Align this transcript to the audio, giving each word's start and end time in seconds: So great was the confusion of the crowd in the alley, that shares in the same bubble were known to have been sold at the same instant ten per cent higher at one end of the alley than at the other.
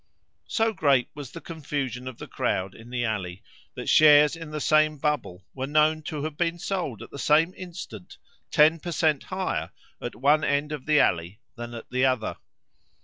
So 0.47 0.73
great 0.73 1.09
was 1.13 1.29
the 1.29 1.39
confusion 1.41 2.07
of 2.07 2.17
the 2.17 2.25
crowd 2.25 2.73
in 2.73 2.89
the 2.89 3.05
alley, 3.05 3.43
that 3.75 3.87
shares 3.87 4.35
in 4.35 4.49
the 4.49 4.59
same 4.59 4.97
bubble 4.97 5.43
were 5.53 5.67
known 5.67 6.01
to 6.05 6.23
have 6.23 6.35
been 6.37 6.57
sold 6.57 7.03
at 7.03 7.11
the 7.11 7.19
same 7.19 7.53
instant 7.55 8.17
ten 8.49 8.79
per 8.79 8.91
cent 8.91 9.25
higher 9.25 9.69
at 10.01 10.15
one 10.15 10.43
end 10.43 10.71
of 10.71 10.87
the 10.87 10.99
alley 10.99 11.39
than 11.55 11.75
at 11.75 11.87
the 11.91 12.03
other. 12.03 12.37